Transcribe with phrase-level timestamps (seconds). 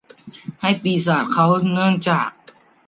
[0.61, 2.29] ให้ปีศาจเขาเนื่องจาก